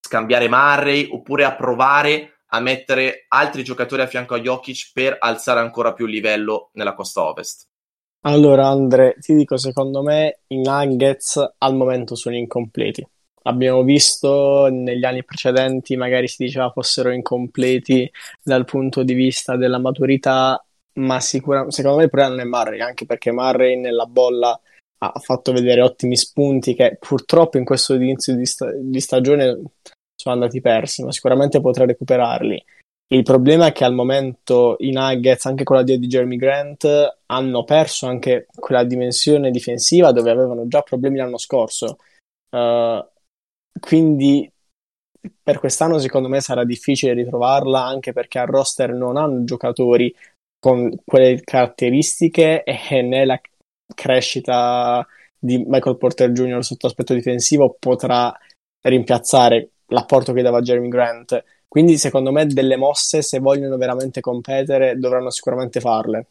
scambiare 0.00 0.48
Murray, 0.48 1.08
oppure 1.10 1.44
a 1.44 1.54
provare 1.54 2.40
a 2.54 2.60
mettere 2.60 3.24
altri 3.28 3.64
giocatori 3.64 4.02
a 4.02 4.06
fianco 4.06 4.34
a 4.34 4.40
Jokic 4.40 4.90
per 4.92 5.16
alzare 5.18 5.60
ancora 5.60 5.94
più 5.94 6.06
il 6.06 6.12
livello 6.12 6.70
nella 6.74 6.94
costa 6.94 7.24
ovest? 7.24 7.66
Allora, 8.24 8.68
Andre, 8.68 9.16
ti 9.18 9.34
dico, 9.34 9.56
secondo 9.56 10.02
me 10.02 10.40
i 10.48 10.60
Nuggets 10.60 11.54
al 11.58 11.74
momento 11.74 12.14
sono 12.14 12.36
incompleti. 12.36 13.04
Abbiamo 13.44 13.82
visto 13.82 14.68
negli 14.70 15.04
anni 15.04 15.24
precedenti, 15.24 15.96
magari 15.96 16.28
si 16.28 16.44
diceva 16.44 16.70
fossero 16.70 17.10
incompleti 17.10 18.08
dal 18.40 18.64
punto 18.64 19.02
di 19.02 19.14
vista 19.14 19.56
della 19.56 19.78
maturità, 19.78 20.64
ma 20.94 21.18
sicuramente, 21.18 21.74
secondo 21.74 21.96
me 21.96 22.04
il 22.04 22.10
problema 22.10 22.34
non 22.36 22.44
è 22.44 22.48
Murray, 22.48 22.80
anche 22.80 23.06
perché 23.06 23.32
Murray 23.32 23.76
nella 23.80 24.06
bolla 24.06 24.60
ha 25.04 25.18
fatto 25.18 25.52
vedere 25.52 25.82
ottimi 25.82 26.16
spunti 26.16 26.74
che 26.74 26.96
purtroppo 27.00 27.58
in 27.58 27.64
questo 27.64 27.94
inizio 27.94 28.36
di, 28.36 28.46
sta- 28.46 28.72
di 28.72 29.00
stagione 29.00 29.60
sono 30.14 30.34
andati 30.34 30.60
persi, 30.60 31.02
ma 31.02 31.10
sicuramente 31.10 31.60
potrà 31.60 31.84
recuperarli. 31.84 32.64
Il 33.08 33.24
problema 33.24 33.66
è 33.66 33.72
che 33.72 33.84
al 33.84 33.94
momento 33.94 34.76
i 34.78 34.92
Nuggets, 34.92 35.46
anche 35.46 35.64
con 35.64 35.76
la 35.76 35.82
dia 35.82 35.98
di 35.98 36.06
Jeremy 36.06 36.36
Grant, 36.36 37.18
hanno 37.26 37.64
perso 37.64 38.06
anche 38.06 38.46
quella 38.54 38.84
dimensione 38.84 39.50
difensiva 39.50 40.12
dove 40.12 40.30
avevano 40.30 40.68
già 40.68 40.82
problemi 40.82 41.18
l'anno 41.18 41.36
scorso. 41.36 41.96
Uh, 42.50 43.04
quindi 43.80 44.50
per 45.42 45.58
quest'anno 45.58 45.98
secondo 45.98 46.28
me 46.28 46.40
sarà 46.40 46.64
difficile 46.64 47.12
ritrovarla 47.14 47.84
anche 47.84 48.12
perché 48.12 48.38
al 48.38 48.46
roster 48.46 48.92
non 48.92 49.16
hanno 49.16 49.44
giocatori 49.44 50.14
con 50.58 50.94
quelle 51.04 51.40
caratteristiche 51.42 52.62
e 52.62 53.02
né 53.02 53.24
la 53.24 53.40
crescita 53.94 55.06
di 55.38 55.58
Michael 55.66 55.98
Porter 55.98 56.30
Jr. 56.30 56.62
sotto 56.64 56.86
aspetto 56.86 57.14
difensivo 57.14 57.76
potrà 57.78 58.32
rimpiazzare 58.82 59.70
l'apporto 59.86 60.32
che 60.32 60.42
dava 60.42 60.60
Jeremy 60.60 60.88
Grant. 60.88 61.44
Quindi, 61.66 61.96
secondo 61.98 62.32
me, 62.32 62.46
delle 62.46 62.76
mosse, 62.76 63.22
se 63.22 63.38
vogliono 63.38 63.76
veramente 63.76 64.20
competere, 64.20 64.98
dovranno 64.98 65.30
sicuramente 65.30 65.80
farle. 65.80 66.26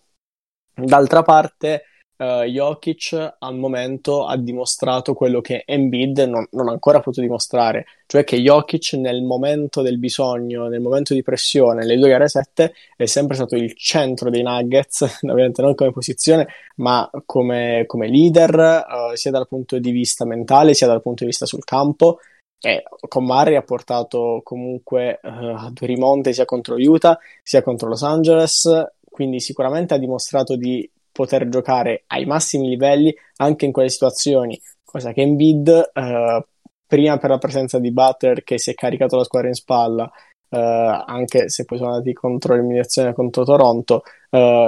D'altra 0.74 1.24
parte, 1.24 1.86
uh, 2.22 2.44
Jokic 2.44 3.36
al 3.40 3.58
momento 3.58 4.26
ha 4.26 4.38
dimostrato 4.38 5.14
quello 5.14 5.42
che 5.42 5.64
Embiid 5.66 6.20
non, 6.20 6.48
non, 6.52 6.70
ha 6.70 6.72
ancora 6.72 7.00
potuto 7.00 7.22
dimostrare, 7.22 7.86
cioè 8.06 8.24
che 8.24 8.40
Jokic 8.40 8.94
nel 8.94 9.24
momento 9.24 9.82
del 9.82 9.98
bisogno, 9.98 10.68
nel 10.68 10.82
momento 10.82 11.14
di 11.16 11.24
pressione, 11.24 11.82
nelle 11.82 11.98
due 11.98 12.10
gare 12.10 12.28
7, 12.28 12.74
è 12.96 13.06
sempre 13.06 13.36
stato 13.36 13.56
il 13.56 13.76
centro 13.76 14.30
dei 14.30 14.44
Nuggets, 14.44 15.20
ovviamente 15.28 15.62
non 15.62 15.74
come 15.74 15.92
posizione, 15.92 16.48
ma 16.76 17.10
come, 17.26 17.86
come 17.88 18.08
leader, 18.08 18.86
uh, 18.88 19.16
sia 19.16 19.32
dal 19.32 19.48
punto 19.48 19.80
di 19.80 19.92
vista 19.92 20.24
mentale, 20.26 20.74
sia 20.76 20.88
dal 20.88 21.02
punto 21.02 21.24
di 21.24 21.30
vista 21.30 21.46
sul 21.46 21.64
campo. 21.64 22.20
E 22.64 22.84
con 23.08 23.26
Murray 23.26 23.56
ha 23.56 23.64
portato 23.64 24.42
comunque 24.44 25.20
uh, 25.24 25.28
a 25.28 25.72
due 25.74 25.88
rimonte 25.88 26.32
sia 26.32 26.46
contro 26.46 26.76
Utah 26.78 27.18
sia 27.42 27.64
contro 27.64 27.90
Los 27.90 28.04
Angeles, 28.04 28.70
quindi 29.10 29.40
sicuramente 29.40 29.96
ha 29.96 29.98
dimostrato 29.98 30.56
di 30.56 30.88
poter 31.22 31.48
giocare 31.50 32.04
ai 32.08 32.26
massimi 32.26 32.68
livelli 32.68 33.16
anche 33.38 33.66
in 33.66 33.72
quelle 33.72 33.90
situazioni, 33.90 34.60
cosa 34.84 35.14
che 35.14 35.22
Embiid, 35.22 35.92
uh, 35.94 36.44
prima 36.86 37.18
per 37.18 37.30
la 37.30 37.38
presenza 37.38 37.80
di 37.80 37.92
Butler 37.92 38.44
che 38.44 38.58
si 38.58 38.72
è 38.72 38.74
caricato 38.74 39.16
la 39.16 39.24
squadra 39.24 39.50
in 39.50 39.54
spalla, 39.54 40.04
uh, 40.04 40.58
anche 40.58 41.50
se 41.50 41.66
poi 41.66 41.78
sono 41.78 41.92
andati 41.92 42.14
contro 42.14 42.56
l'eliminazione 42.56 43.14
contro 43.14 43.44
Toronto, 43.44 44.04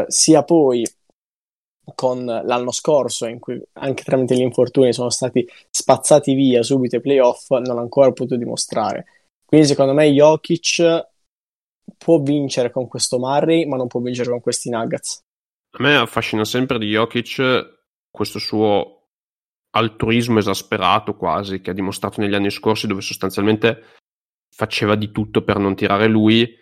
sia 0.08 0.44
poi 0.44 0.86
con 1.96 2.24
l'anno 2.26 2.72
scorso, 2.72 3.28
in 3.28 3.40
cui 3.40 3.62
anche 3.74 4.04
tramite 4.04 4.36
gli 4.36 4.42
infortuni 4.42 4.94
sono 4.94 5.10
stati 5.10 5.46
spazzati 5.70 6.34
via 6.34 6.64
subito 6.64 6.98
i 6.98 7.02
playoff, 7.02 7.50
non 7.50 7.78
ha 7.78 7.82
ancora 7.82 8.08
potuto 8.08 8.36
dimostrare. 8.36 9.06
Quindi 9.46 9.68
secondo 9.68 9.94
me 9.94 10.10
Jokic 10.10 11.08
può 11.98 12.20
vincere 12.20 12.72
con 12.72 12.88
questo 12.88 13.20
Murray, 13.20 13.66
ma 13.66 13.76
non 13.76 13.88
può 13.88 14.00
vincere 14.00 14.30
con 14.30 14.42
questi 14.42 14.70
Nuggets. 14.70 15.23
A 15.76 15.82
me 15.82 15.96
affascina 15.96 16.46
sempre 16.46 16.78
di 16.78 16.92
Jokic 16.92 17.80
questo 18.12 18.38
suo 18.38 19.08
altruismo 19.72 20.38
esasperato 20.38 21.16
quasi 21.16 21.62
che 21.62 21.72
ha 21.72 21.74
dimostrato 21.74 22.22
negli 22.22 22.36
anni 22.36 22.52
scorsi 22.52 22.86
dove 22.86 23.02
sostanzialmente 23.02 23.96
faceva 24.56 24.94
di 24.94 25.10
tutto 25.12 25.44
per 25.44 25.58
non 25.58 25.76
tirare 25.76 26.08
lui 26.08 26.62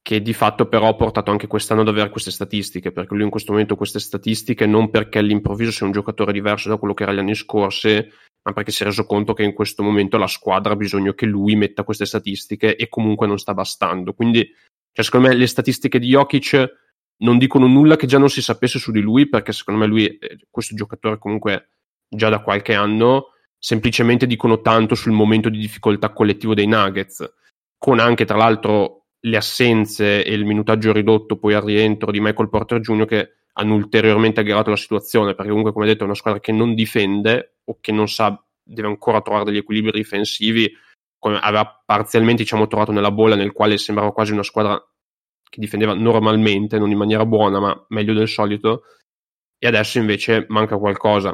che 0.00 0.22
di 0.22 0.32
fatto 0.32 0.66
però 0.66 0.88
ha 0.88 0.94
portato 0.94 1.30
anche 1.30 1.46
quest'anno 1.46 1.82
ad 1.82 1.88
avere 1.88 2.08
queste 2.08 2.30
statistiche, 2.30 2.90
perché 2.92 3.14
lui 3.14 3.24
in 3.24 3.30
questo 3.30 3.52
momento 3.52 3.74
ha 3.74 3.76
queste 3.76 3.98
statistiche 3.98 4.64
non 4.64 4.88
perché 4.88 5.18
all'improvviso 5.18 5.70
sia 5.70 5.84
un 5.84 5.92
giocatore 5.92 6.32
diverso 6.32 6.70
da 6.70 6.78
quello 6.78 6.94
che 6.94 7.02
era 7.02 7.12
gli 7.12 7.18
anni 7.18 7.34
scorsi, 7.34 7.94
ma 8.42 8.52
perché 8.54 8.70
si 8.70 8.82
è 8.82 8.86
reso 8.86 9.04
conto 9.04 9.34
che 9.34 9.42
in 9.42 9.52
questo 9.52 9.82
momento 9.82 10.16
la 10.16 10.26
squadra 10.26 10.72
ha 10.72 10.76
bisogno 10.76 11.12
che 11.12 11.26
lui 11.26 11.56
metta 11.56 11.84
queste 11.84 12.06
statistiche 12.06 12.76
e 12.76 12.88
comunque 12.88 13.26
non 13.26 13.38
sta 13.38 13.52
bastando. 13.52 14.14
Quindi, 14.14 14.50
cioè, 14.90 15.04
secondo 15.04 15.28
me, 15.28 15.34
le 15.34 15.46
statistiche 15.46 15.98
di 15.98 16.06
Jokic 16.06 16.87
non 17.18 17.38
dicono 17.38 17.66
nulla 17.66 17.96
che 17.96 18.06
già 18.06 18.18
non 18.18 18.30
si 18.30 18.42
sapesse 18.42 18.78
su 18.78 18.92
di 18.92 19.00
lui, 19.00 19.28
perché 19.28 19.52
secondo 19.52 19.80
me 19.80 19.86
lui, 19.86 20.06
è 20.06 20.36
questo 20.50 20.74
giocatore 20.74 21.18
comunque 21.18 21.70
già 22.08 22.28
da 22.28 22.40
qualche 22.40 22.74
anno, 22.74 23.32
semplicemente 23.58 24.26
dicono 24.26 24.60
tanto 24.60 24.94
sul 24.94 25.12
momento 25.12 25.48
di 25.48 25.58
difficoltà 25.58 26.12
collettivo 26.12 26.54
dei 26.54 26.66
Nuggets, 26.66 27.28
con 27.76 27.98
anche 27.98 28.24
tra 28.24 28.36
l'altro 28.36 29.06
le 29.20 29.36
assenze 29.36 30.24
e 30.24 30.32
il 30.32 30.44
minutaggio 30.44 30.92
ridotto 30.92 31.38
poi 31.38 31.54
al 31.54 31.62
rientro 31.62 32.12
di 32.12 32.20
Michael 32.20 32.48
Porter 32.48 32.80
Jr. 32.80 33.04
che 33.04 33.32
hanno 33.54 33.74
ulteriormente 33.74 34.40
aggravato 34.40 34.70
la 34.70 34.76
situazione, 34.76 35.34
perché 35.34 35.48
comunque, 35.48 35.72
come 35.72 35.86
detto, 35.86 36.02
è 36.02 36.06
una 36.06 36.14
squadra 36.14 36.40
che 36.40 36.52
non 36.52 36.74
difende 36.74 37.56
o 37.64 37.78
che 37.80 37.90
non 37.90 38.08
sa, 38.08 38.40
deve 38.62 38.86
ancora 38.86 39.20
trovare 39.20 39.44
degli 39.46 39.56
equilibri 39.56 39.90
difensivi, 39.98 40.72
come 41.18 41.38
aveva 41.40 41.82
parzialmente 41.84 42.42
diciamo, 42.42 42.68
trovato 42.68 42.92
nella 42.92 43.10
bolla, 43.10 43.34
nel 43.34 43.50
quale 43.50 43.76
sembrava 43.76 44.12
quasi 44.12 44.32
una 44.32 44.44
squadra 44.44 44.80
che 45.48 45.60
difendeva 45.60 45.94
normalmente, 45.94 46.78
non 46.78 46.90
in 46.90 46.98
maniera 46.98 47.24
buona, 47.24 47.58
ma 47.60 47.86
meglio 47.88 48.14
del 48.14 48.28
solito, 48.28 48.82
e 49.58 49.66
adesso 49.66 49.98
invece 49.98 50.46
manca 50.48 50.76
qualcosa. 50.76 51.30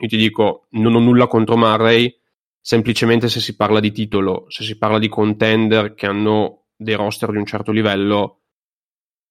Io 0.00 0.08
ti 0.08 0.16
dico, 0.16 0.66
non 0.70 0.94
ho 0.94 1.00
nulla 1.00 1.26
contro 1.26 1.56
Murray, 1.56 2.14
semplicemente 2.60 3.28
se 3.28 3.40
si 3.40 3.56
parla 3.56 3.80
di 3.80 3.90
titolo, 3.90 4.44
se 4.48 4.62
si 4.62 4.76
parla 4.76 4.98
di 4.98 5.08
contender 5.08 5.94
che 5.94 6.06
hanno 6.06 6.66
dei 6.76 6.94
roster 6.94 7.30
di 7.30 7.38
un 7.38 7.46
certo 7.46 7.72
livello. 7.72 8.42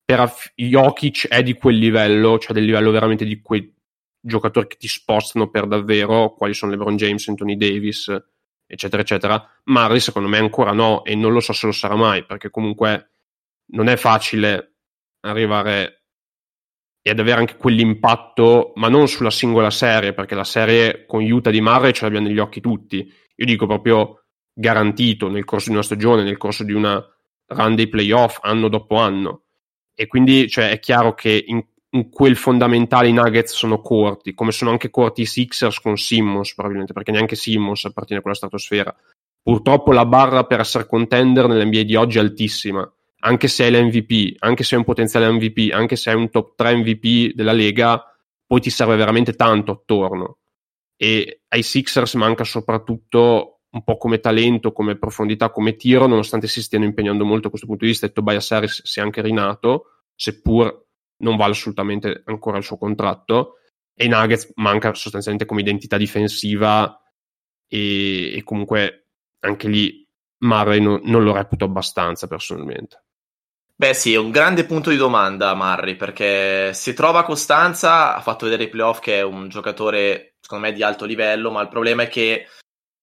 Per 0.03 0.19
aff- 0.19 0.51
Jokic 0.55 1.27
è 1.27 1.43
di 1.43 1.53
quel 1.53 1.77
livello, 1.77 2.39
cioè 2.39 2.53
del 2.53 2.65
livello 2.65 2.91
veramente 2.91 3.25
di 3.25 3.41
quei 3.41 3.73
giocatori 4.19 4.67
che 4.67 4.77
ti 4.77 4.87
spostano 4.87 5.49
per 5.49 5.67
davvero, 5.67 6.33
quali 6.33 6.53
sono 6.53 6.71
LeBron 6.71 6.95
James, 6.97 7.27
Anthony 7.27 7.55
Davis, 7.55 8.13
eccetera, 8.65 9.01
eccetera. 9.01 9.61
Murray 9.65 9.99
secondo 9.99 10.27
me 10.27 10.37
ancora 10.37 10.71
no, 10.71 11.03
e 11.03 11.15
non 11.15 11.31
lo 11.31 11.39
so 11.39 11.53
se 11.53 11.65
lo 11.65 11.71
sarà 11.71 11.95
mai, 11.95 12.25
perché 12.25 12.49
comunque 12.49 13.11
non 13.69 13.87
è 13.87 13.95
facile 13.95 14.75
arrivare 15.21 15.97
ed 17.01 17.19
avere 17.19 17.39
anche 17.39 17.55
quell'impatto, 17.55 18.73
ma 18.75 18.89
non 18.89 19.07
sulla 19.07 19.31
singola 19.31 19.69
serie, 19.69 20.13
perché 20.13 20.35
la 20.35 20.43
serie 20.43 21.05
con 21.05 21.23
Utah 21.23 21.51
di 21.51 21.61
Murray 21.61 21.93
ce 21.93 22.03
l'abbiamo 22.03 22.27
negli 22.27 22.39
occhi 22.39 22.59
tutti. 22.59 22.97
Io 23.35 23.45
dico 23.45 23.65
proprio 23.65 24.25
garantito 24.53 25.29
nel 25.29 25.45
corso 25.45 25.69
di 25.69 25.75
una 25.75 25.83
stagione, 25.83 26.23
nel 26.23 26.37
corso 26.37 26.63
di 26.63 26.73
una 26.73 27.01
run 27.47 27.75
dei 27.75 27.87
playoff 27.87 28.39
anno 28.41 28.67
dopo 28.67 28.97
anno. 28.97 29.43
E 29.95 30.07
quindi 30.07 30.49
cioè, 30.49 30.71
è 30.71 30.79
chiaro 30.79 31.13
che 31.13 31.43
in, 31.47 31.63
in, 31.91 32.09
quel 32.09 32.35
fondamentale 32.35 33.07
i 33.07 33.13
Nuggets 33.13 33.53
sono 33.53 33.79
corti, 33.79 34.33
come 34.33 34.51
sono 34.51 34.71
anche 34.71 34.89
corti 34.89 35.21
i 35.21 35.25
Sixers 35.25 35.79
con 35.79 35.97
Simmons, 35.97 36.53
probabilmente, 36.53 36.93
perché 36.93 37.11
neanche 37.11 37.35
Simmons 37.35 37.85
appartiene 37.85 38.19
a 38.19 38.21
quella 38.21 38.37
stratosfera. 38.37 38.93
Purtroppo 39.41 39.93
la 39.93 40.05
barra 40.05 40.43
per 40.45 40.59
essere 40.59 40.85
contender 40.85 41.47
nell'NBA 41.47 41.83
di 41.83 41.95
oggi 41.95 42.17
è 42.17 42.21
altissima. 42.21 42.91
Anche 43.19 43.47
se 43.47 43.65
è 43.65 43.71
l'MVP, 43.71 44.35
anche 44.39 44.63
se 44.63 44.75
è 44.75 44.77
un 44.77 44.83
potenziale 44.83 45.29
MVP, 45.29 45.73
anche 45.73 45.95
se 45.95 46.11
è 46.11 46.13
un 46.13 46.29
top 46.29 46.55
3 46.55 46.77
MVP 46.77 47.33
della 47.33 47.51
Lega, 47.51 48.03
poi 48.45 48.61
ti 48.61 48.69
serve 48.69 48.95
veramente 48.95 49.33
tanto 49.33 49.71
attorno. 49.71 50.37
E 50.95 51.41
ai 51.47 51.63
Sixers 51.63 52.13
manca 52.15 52.43
soprattutto 52.43 53.61
un 53.69 53.83
po' 53.83 53.97
come 53.97 54.19
talento, 54.19 54.71
come 54.71 54.97
profondità, 54.97 55.51
come 55.51 55.75
tiro, 55.75 56.07
nonostante 56.07 56.47
si 56.47 56.61
stiano 56.61 56.85
impegnando 56.85 57.25
molto 57.25 57.43
da 57.43 57.49
questo 57.49 57.67
punto 57.67 57.83
di 57.83 57.91
vista, 57.91 58.05
e 58.05 58.11
Tobias 58.11 58.51
Harris 58.51 58.83
si 58.83 58.99
è 58.99 59.03
anche 59.03 59.21
rinato, 59.21 60.03
seppur 60.15 60.85
non 61.17 61.35
vale 61.35 61.51
assolutamente 61.51 62.23
ancora 62.25 62.57
il 62.57 62.63
suo 62.63 62.77
contratto, 62.77 63.55
e 63.93 64.05
i 64.05 64.09
Nuggets 64.09 64.51
manca 64.55 64.93
sostanzialmente 64.93 65.45
come 65.47 65.61
identità 65.61 65.97
difensiva 65.97 67.01
e, 67.67 68.35
e 68.35 68.43
comunque 68.43 69.09
anche 69.39 69.67
lì 69.67 70.07
Murray 70.39 70.79
no, 70.79 70.99
non 71.03 71.23
lo 71.23 71.33
reputo 71.33 71.65
abbastanza 71.65 72.27
personalmente. 72.27 73.05
Beh 73.79 73.93
sì, 73.93 74.11
è 74.11 74.17
un 74.17 74.31
grande 74.31 74.65
punto 74.65 74.89
di 74.89 74.97
domanda 74.97 75.53
Marri, 75.53 75.95
perché 75.95 76.73
se 76.73 76.93
trova 76.93 77.23
costanza, 77.23 78.15
ha 78.15 78.21
fatto 78.21 78.45
vedere 78.45 78.63
i 78.63 78.69
playoff 78.69 78.99
che 78.99 79.19
è 79.19 79.21
un 79.21 79.49
giocatore, 79.49 80.37
secondo 80.39 80.65
me, 80.65 80.73
di 80.73 80.81
alto 80.81 81.05
livello, 81.05 81.51
ma 81.51 81.61
il 81.61 81.67
problema 81.67 82.01
è 82.01 82.07
che 82.07 82.47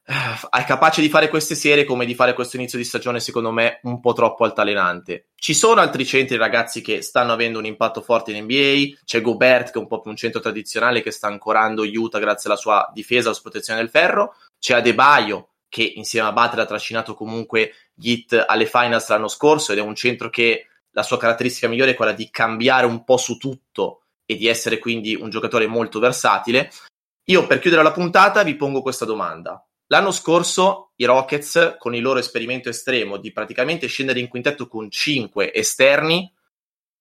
è 0.02 0.64
capace 0.66 1.00
di 1.00 1.08
fare 1.08 1.28
queste 1.28 1.54
serie 1.54 1.84
come 1.84 2.04
di 2.04 2.16
fare 2.16 2.34
questo 2.34 2.56
inizio 2.56 2.76
di 2.76 2.82
stagione, 2.82 3.20
secondo 3.20 3.52
me, 3.52 3.78
un 3.84 4.00
po' 4.00 4.14
troppo 4.14 4.42
altalenante. 4.42 5.28
Ci 5.36 5.54
sono 5.54 5.80
altri 5.80 6.04
centri, 6.04 6.36
ragazzi, 6.36 6.80
che 6.80 7.02
stanno 7.02 7.32
avendo 7.32 7.60
un 7.60 7.66
impatto 7.66 8.02
forte 8.02 8.32
in 8.32 8.42
NBA. 8.42 8.98
C'è 9.04 9.20
Gobert, 9.20 9.70
che 9.70 9.78
è 9.78 9.80
un 9.80 9.86
po' 9.86 10.00
più 10.00 10.10
un 10.10 10.16
centro 10.16 10.40
tradizionale, 10.40 11.02
che 11.02 11.12
sta 11.12 11.28
ancorando 11.28 11.84
Utah 11.84 12.18
grazie 12.18 12.50
alla 12.50 12.58
sua 12.58 12.90
difesa, 12.92 13.26
alla 13.28 13.34
sua 13.34 13.48
protezione 13.48 13.78
del 13.78 13.90
ferro. 13.90 14.34
C'è 14.58 14.74
Adebayo, 14.74 15.50
che 15.68 15.82
insieme 15.82 16.28
a 16.28 16.32
Butler 16.32 16.60
ha 16.60 16.66
trascinato 16.66 17.14
comunque 17.14 17.72
gli 17.94 18.10
hit 18.10 18.44
alle 18.46 18.66
finals 18.66 19.08
l'anno 19.08 19.28
scorso 19.28 19.72
ed 19.72 19.78
è 19.78 19.82
un 19.82 19.94
centro 19.94 20.30
che 20.30 20.66
la 20.90 21.02
sua 21.02 21.18
caratteristica 21.18 21.68
migliore 21.68 21.92
è 21.92 21.94
quella 21.94 22.12
di 22.12 22.30
cambiare 22.30 22.86
un 22.86 23.04
po' 23.04 23.16
su 23.16 23.36
tutto 23.36 24.02
e 24.24 24.36
di 24.36 24.46
essere 24.46 24.78
quindi 24.78 25.14
un 25.14 25.30
giocatore 25.30 25.66
molto 25.66 25.98
versatile. 25.98 26.70
Io 27.24 27.46
per 27.46 27.58
chiudere 27.58 27.82
la 27.82 27.92
puntata 27.92 28.42
vi 28.42 28.54
pongo 28.54 28.82
questa 28.82 29.04
domanda 29.04 29.64
L'anno 29.88 30.12
scorso 30.12 30.92
i 30.96 31.04
Rockets, 31.04 31.76
con 31.78 31.94
il 31.94 32.02
loro 32.02 32.18
esperimento 32.18 32.70
estremo 32.70 33.18
di 33.18 33.32
praticamente 33.32 33.86
scendere 33.86 34.18
in 34.18 34.28
quintetto 34.28 34.66
con 34.66 34.90
5 34.90 35.52
esterni, 35.52 36.32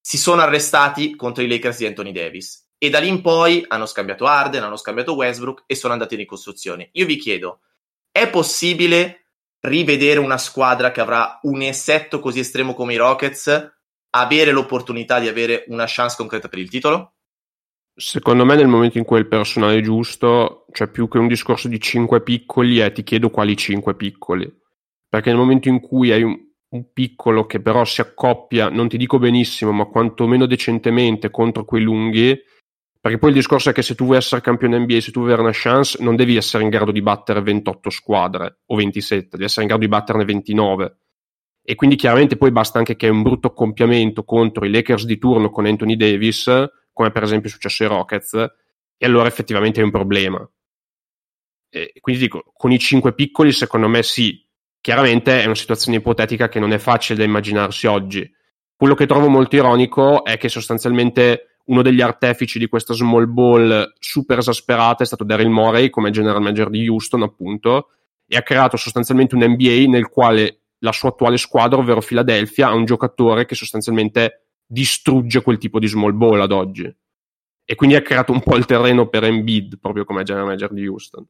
si 0.02 0.18
sono 0.18 0.42
arrestati 0.42 1.16
contro 1.16 1.44
i 1.44 1.48
Lakers 1.48 1.78
di 1.78 1.86
Anthony 1.86 2.12
Davis. 2.12 2.68
E 2.78 2.90
da 2.90 3.00
lì 3.00 3.08
in 3.08 3.22
poi 3.22 3.64
hanno 3.68 3.86
scambiato 3.86 4.26
Arden, 4.26 4.64
hanno 4.64 4.76
scambiato 4.76 5.14
Westbrook 5.14 5.64
e 5.66 5.76
sono 5.76 5.94
andati 5.94 6.16
in 6.16 6.20
ricostruzione. 6.20 6.90
Io 6.94 7.06
vi 7.06 7.16
chiedo, 7.16 7.62
è 8.14 8.30
possibile 8.30 9.26
rivedere 9.62 10.20
una 10.20 10.38
squadra 10.38 10.92
che 10.92 11.02
avrà 11.02 11.40
un 11.44 11.62
assetto 11.64 12.20
così 12.20 12.40
estremo 12.40 12.76
come 12.76 12.94
i 12.94 12.98
Rockets, 12.98 13.74
avere 14.12 14.52
l'opportunità 14.52 15.20
di 15.20 15.28
avere 15.28 15.66
una 15.70 15.86
chance 15.88 16.16
concreta 16.16 16.48
per 16.48 16.60
il 16.60 16.70
titolo? 16.70 17.16
Secondo 17.96 18.46
me 18.46 18.56
nel 18.56 18.68
momento 18.68 19.00
in 19.00 19.04
cui 19.04 19.18
è 19.18 19.20
il 19.20 19.28
personale 19.28 19.82
giusto, 19.82 20.68
cioè 20.72 20.90
più 20.90 21.08
che 21.08 21.18
un 21.18 21.28
discorso 21.28 21.68
di 21.68 21.80
cinque 21.80 22.22
piccoli, 22.22 22.78
è 22.78 22.92
ti 22.92 23.04
chiedo 23.04 23.32
quali 23.32 23.58
cinque 23.58 23.96
piccoli. 23.96 24.52
Perché 25.10 25.30
nel 25.30 25.40
momento 25.40 25.70
in 25.70 25.80
cui 25.80 26.12
hai 26.12 26.22
un, 26.22 26.38
un 26.70 26.92
piccolo 26.92 27.48
che 27.48 27.62
però 27.62 27.84
si 27.84 28.02
accoppia, 28.02 28.70
non 28.70 28.90
ti 28.90 28.98
dico 28.98 29.18
benissimo, 29.18 29.72
ma 29.72 29.86
quantomeno 29.86 30.46
decentemente 30.46 31.32
contro 31.32 31.66
quei 31.66 31.82
lunghi, 31.82 32.40
perché 33.04 33.18
poi 33.18 33.32
il 33.32 33.36
discorso 33.36 33.70
è 33.70 33.74
che 33.74 33.82
se 33.82 33.96
tu 33.96 34.06
vuoi 34.06 34.16
essere 34.16 34.40
campione 34.40 34.80
NBA, 34.80 35.02
se 35.02 35.12
tu 35.12 35.20
vuoi 35.20 35.34
avere 35.34 35.50
una 35.50 35.52
chance, 35.54 36.02
non 36.02 36.16
devi 36.16 36.38
essere 36.38 36.64
in 36.64 36.70
grado 36.70 36.94
di 36.94 37.02
battere 37.02 37.42
28 37.42 37.90
squadre 37.90 38.60
o 38.68 38.78
27, 38.78 39.28
devi 39.32 39.44
essere 39.44 39.64
in 39.64 39.68
grado 39.68 39.84
di 39.84 39.90
batterne 39.90 40.24
29. 40.24 40.98
E 41.66 41.76
quindi 41.76 41.98
chiaramente 41.98 42.38
poi 42.38 42.52
basta 42.52 42.78
anche 42.78 42.96
che 42.96 43.08
hai 43.08 43.12
un 43.12 43.22
brutto 43.22 43.48
accoppiamento 43.48 44.24
contro 44.24 44.64
i 44.64 44.72
Lakers 44.72 45.04
di 45.04 45.18
turno 45.18 45.50
con 45.50 45.66
Anthony 45.66 45.98
Davis 45.98 46.50
come 46.94 47.12
per 47.12 47.24
esempio 47.24 47.50
è 47.50 47.52
successo 47.52 47.84
ai 47.84 47.90
Rockets, 47.90 48.34
e 48.96 49.06
allora 49.06 49.28
effettivamente 49.28 49.82
è 49.82 49.84
un 49.84 49.92
problema. 49.92 50.50
E 51.70 51.94
quindi 52.00 52.22
dico, 52.22 52.54
con 52.56 52.72
i 52.72 52.80
cinque 52.80 53.14
piccoli 53.14 53.52
secondo 53.52 53.90
me 53.90 54.04
sì, 54.04 54.48
chiaramente 54.80 55.42
è 55.42 55.46
una 55.46 55.56
situazione 55.56 55.98
ipotetica 55.98 56.48
che 56.48 56.60
non 56.60 56.72
è 56.72 56.78
facile 56.78 57.18
da 57.18 57.26
immaginarsi 57.26 57.88
oggi. 57.88 58.32
Quello 58.76 58.94
che 58.94 59.08
trovo 59.08 59.28
molto 59.28 59.56
ironico 59.56 60.24
è 60.24 60.38
che 60.38 60.50
sostanzialmente 60.50 61.53
uno 61.66 61.82
degli 61.82 62.02
artefici 62.02 62.60
di 62.60 62.68
questa 62.68 62.94
small 62.94 63.32
ball 63.32 63.94
super 64.00 64.38
esasperata 64.40 65.04
è 65.04 65.06
stato 65.06 65.24
Daryl 65.24 65.50
Morey 65.50 65.90
come 65.90 66.12
general 66.12 66.42
manager 66.42 66.70
di 66.70 66.88
Houston 66.88 67.24
appunto 67.24 67.90
e 68.28 68.36
ha 68.36 68.42
creato 68.42 68.78
sostanzialmente 68.78 69.36
un 69.36 69.44
NBA 69.44 69.86
nel 69.88 70.10
quale 70.10 70.60
la 70.80 70.92
sua 70.92 71.10
attuale 71.10 71.38
squadra, 71.38 71.80
ovvero 71.80 72.02
Philadelphia, 72.02 72.68
ha 72.68 72.74
un 72.74 72.86
giocatore 72.86 73.46
che 73.46 73.56
sostanzialmente 73.56 74.48
distrugge 74.66 75.42
quel 75.42 75.58
tipo 75.58 75.80
di 75.80 75.88
small 75.88 76.16
ball 76.16 76.42
ad 76.42 76.52
oggi. 76.52 76.94
E 77.66 77.76
quindi 77.76 77.96
ha 77.96 78.02
creato 78.02 78.34
un 78.34 78.42
po' 78.42 78.58
il 78.58 78.66
terreno 78.66 79.08
per 79.08 79.24
Embiid, 79.24 79.80
proprio 79.80 80.04
come 80.04 80.24
general 80.24 80.48
manager 80.48 80.74
di 80.74 80.86
Houston. 80.86 81.26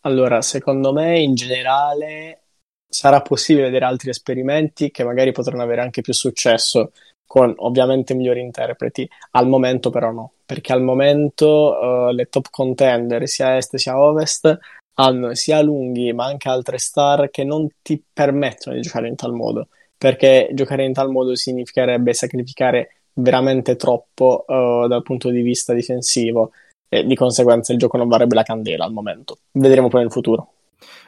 Allora, 0.00 0.42
secondo 0.42 0.92
me 0.92 1.18
in 1.20 1.34
generale 1.34 2.42
sarà 2.86 3.22
possibile 3.22 3.66
vedere 3.66 3.86
altri 3.86 4.10
esperimenti 4.10 4.90
che 4.90 5.04
magari 5.04 5.32
potranno 5.32 5.62
avere 5.62 5.80
anche 5.80 6.02
più 6.02 6.12
successo 6.12 6.92
con 7.32 7.54
ovviamente 7.56 8.12
migliori 8.12 8.42
interpreti. 8.42 9.08
Al 9.30 9.48
momento 9.48 9.88
però 9.88 10.10
no, 10.12 10.32
perché 10.44 10.74
al 10.74 10.82
momento 10.82 11.78
uh, 11.80 12.12
le 12.12 12.26
top 12.26 12.48
contender 12.50 13.26
sia 13.26 13.56
est 13.56 13.74
sia 13.76 13.98
ovest 13.98 14.58
hanno 14.96 15.34
sia 15.34 15.62
lunghi 15.62 16.12
ma 16.12 16.26
anche 16.26 16.50
altre 16.50 16.76
star 16.76 17.30
che 17.30 17.42
non 17.42 17.66
ti 17.80 18.02
permettono 18.12 18.76
di 18.76 18.82
giocare 18.82 19.08
in 19.08 19.16
tal 19.16 19.32
modo 19.32 19.68
perché 19.96 20.50
giocare 20.52 20.84
in 20.84 20.92
tal 20.92 21.08
modo 21.08 21.34
significherebbe 21.34 22.12
sacrificare 22.12 22.96
veramente 23.14 23.76
troppo 23.76 24.44
uh, 24.46 24.86
dal 24.86 25.02
punto 25.02 25.30
di 25.30 25.40
vista 25.40 25.72
difensivo 25.72 26.50
e 26.86 27.06
di 27.06 27.14
conseguenza 27.14 27.72
il 27.72 27.78
gioco 27.78 27.96
non 27.96 28.08
varrebbe 28.08 28.34
la 28.34 28.42
candela 28.42 28.84
al 28.84 28.92
momento. 28.92 29.38
Vedremo 29.52 29.88
poi 29.88 30.02
nel 30.02 30.12
futuro. 30.12 30.52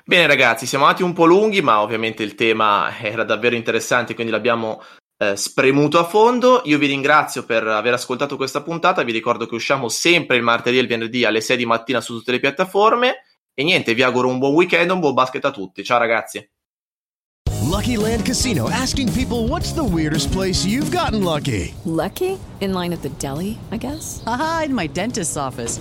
Bene 0.02 0.26
ragazzi, 0.26 0.64
siamo 0.64 0.86
andati 0.86 1.02
un 1.02 1.12
po' 1.12 1.26
lunghi, 1.26 1.60
ma 1.60 1.82
ovviamente 1.82 2.22
il 2.22 2.34
tema 2.34 2.98
era 2.98 3.24
davvero 3.24 3.54
interessante, 3.54 4.14
quindi 4.14 4.32
l'abbiamo 4.32 4.80
eh, 5.16 5.36
spremuto 5.36 5.98
a 5.98 6.04
fondo. 6.04 6.62
Io 6.64 6.78
vi 6.78 6.86
ringrazio 6.86 7.44
per 7.44 7.66
aver 7.66 7.92
ascoltato 7.92 8.36
questa 8.36 8.62
puntata, 8.62 9.02
vi 9.02 9.12
ricordo 9.12 9.46
che 9.46 9.54
usciamo 9.54 9.88
sempre 9.88 10.36
il 10.36 10.42
martedì 10.42 10.78
e 10.78 10.80
il 10.80 10.88
venerdì 10.88 11.24
alle 11.24 11.40
6 11.40 11.56
di 11.56 11.66
mattina 11.66 12.00
su 12.00 12.16
tutte 12.18 12.32
le 12.32 12.40
piattaforme 12.40 13.22
e 13.54 13.62
niente, 13.62 13.94
vi 13.94 14.02
auguro 14.02 14.28
un 14.28 14.38
buon 14.38 14.54
weekend, 14.54 14.90
un 14.90 14.98
buon 14.98 15.14
basket 15.14 15.44
a 15.44 15.52
tutti. 15.52 15.84
Ciao 15.84 15.98
ragazzi. 15.98 16.50
Lucky 17.62 17.96
Land 17.96 18.24
Casino 18.24 18.68
asking 18.68 19.12
people 19.12 19.48
what's 19.48 19.72
the 19.72 19.82
weirdest 19.82 20.32
place 20.32 20.66
you've 20.66 20.90
gotten 20.90 21.22
lucky? 21.22 21.74
Lucky? 21.84 22.38
In 22.60 22.72
line 22.72 22.92
at 22.92 23.02
the 23.02 23.10
deli, 23.18 23.58
I 23.70 23.78
guess? 23.78 24.22
Aha, 24.26 24.64
in 24.66 24.74
my 24.74 24.86
dentist's 24.86 25.36
office. 25.36 25.80